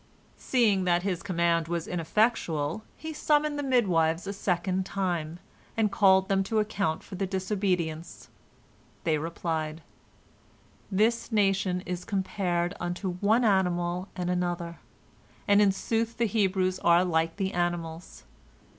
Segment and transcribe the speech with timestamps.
[0.39, 5.37] Seeing that his command was ineffectual, he summoned the midwives a second time,
[5.77, 8.27] and called them to account for their disobedience.
[9.03, 9.83] They replied:
[10.91, 14.79] "This nation is compared unto one animal and another,
[15.47, 18.23] and, in sooth, the Hebrews are like the animals.